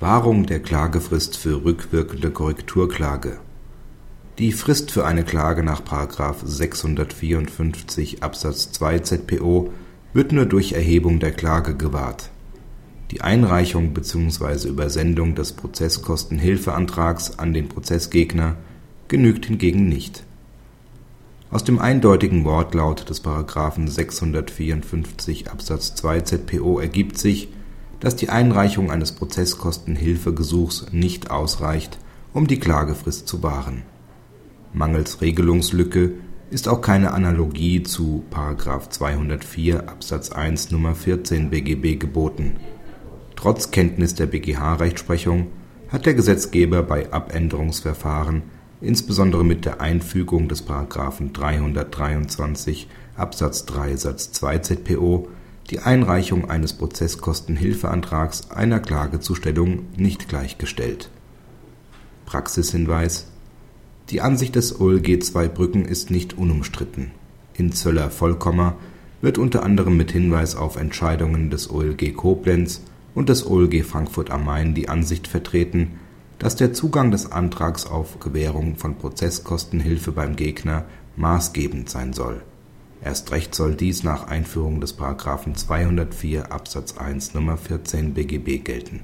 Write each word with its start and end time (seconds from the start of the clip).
Wahrung 0.00 0.46
der 0.46 0.60
Klagefrist 0.60 1.36
für 1.36 1.64
rückwirkende 1.64 2.30
Korrekturklage 2.30 3.40
Die 4.38 4.52
Frist 4.52 4.92
für 4.92 5.04
eine 5.04 5.24
Klage 5.24 5.64
nach§ 5.64 5.82
654 6.44 8.22
Absatz 8.22 8.70
2 8.70 9.00
ZPO 9.00 9.72
wird 10.12 10.30
nur 10.30 10.46
durch 10.46 10.74
Erhebung 10.74 11.18
der 11.18 11.32
Klage 11.32 11.74
gewahrt. 11.74 12.30
Die 13.10 13.22
Einreichung 13.22 13.92
bzw. 13.92 14.68
Übersendung 14.68 15.34
des 15.34 15.54
Prozesskostenhilfeantrags 15.54 17.40
an 17.40 17.52
den 17.52 17.68
Prozessgegner 17.68 18.54
genügt 19.08 19.46
hingegen 19.46 19.88
nicht. 19.88 20.22
Aus 21.50 21.64
dem 21.64 21.80
eindeutigen 21.80 22.44
Wortlaut 22.44 23.10
des§ 23.10 23.24
654 23.88 25.50
Absatz 25.50 25.96
2 25.96 26.20
ZPO 26.20 26.78
ergibt 26.78 27.18
sich 27.18 27.48
dass 28.00 28.16
die 28.16 28.28
Einreichung 28.28 28.90
eines 28.90 29.12
Prozesskostenhilfegesuchs 29.12 30.86
nicht 30.92 31.30
ausreicht, 31.30 31.98
um 32.32 32.46
die 32.46 32.58
Klagefrist 32.58 33.26
zu 33.26 33.42
wahren. 33.42 33.82
Mangels 34.72 35.20
Regelungslücke 35.20 36.12
ist 36.50 36.68
auch 36.68 36.80
keine 36.80 37.12
Analogie 37.12 37.82
zu§ 37.82 38.24
204 38.90 39.88
Absatz 39.88 40.30
1 40.30 40.72
Nr. 40.72 40.94
14 40.94 41.50
BGB 41.50 41.98
geboten. 41.98 42.56
Trotz 43.36 43.70
Kenntnis 43.70 44.14
der 44.14 44.26
BGH-Rechtsprechung 44.26 45.48
hat 45.88 46.06
der 46.06 46.14
Gesetzgeber 46.14 46.82
bei 46.82 47.12
Abänderungsverfahren 47.12 48.42
insbesondere 48.80 49.44
mit 49.44 49.64
der 49.64 49.80
Einfügung 49.80 50.48
des§ 50.48 50.66
323 51.32 52.88
Absatz 53.16 53.66
3 53.66 53.96
Satz 53.96 54.32
2 54.32 54.58
ZPO 54.58 55.28
die 55.70 55.80
Einreichung 55.80 56.48
eines 56.48 56.72
Prozesskostenhilfeantrags 56.72 58.50
einer 58.50 58.80
Klagezustellung 58.80 59.80
nicht 59.96 60.28
gleichgestellt. 60.28 61.10
Praxishinweis 62.24 63.26
Die 64.08 64.22
Ansicht 64.22 64.54
des 64.56 64.80
OLG 64.80 65.22
Zweibrücken 65.22 65.84
ist 65.84 66.10
nicht 66.10 66.38
unumstritten. 66.38 67.10
In 67.52 67.72
Zöller-Vollkommer 67.72 68.76
wird 69.20 69.36
unter 69.36 69.62
anderem 69.62 69.96
mit 69.96 70.10
Hinweis 70.10 70.56
auf 70.56 70.76
Entscheidungen 70.76 71.50
des 71.50 71.70
OLG 71.70 72.14
Koblenz 72.14 72.82
und 73.14 73.28
des 73.28 73.46
OLG 73.46 73.84
Frankfurt 73.84 74.30
am 74.30 74.46
Main 74.46 74.74
die 74.74 74.88
Ansicht 74.88 75.28
vertreten, 75.28 75.98
dass 76.38 76.56
der 76.56 76.72
Zugang 76.72 77.10
des 77.10 77.30
Antrags 77.30 77.84
auf 77.84 78.20
Gewährung 78.20 78.76
von 78.76 78.96
Prozesskostenhilfe 78.96 80.12
beim 80.12 80.36
Gegner 80.36 80.86
maßgebend 81.16 81.90
sein 81.90 82.14
soll 82.14 82.42
Erst 83.02 83.30
recht 83.30 83.54
soll 83.54 83.74
dies 83.74 84.02
nach 84.02 84.26
Einführung 84.26 84.80
des§ 84.80 84.98
204 85.54 86.52
Absatz 86.52 86.96
1 86.96 87.34
Nr. 87.34 87.56
14 87.56 88.14
BGB 88.14 88.64
gelten 88.64 89.02